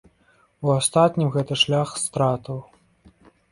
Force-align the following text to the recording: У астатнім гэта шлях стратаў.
У 0.67 0.71
астатнім 0.77 1.29
гэта 1.37 1.53
шлях 1.65 1.89
стратаў. 2.07 2.57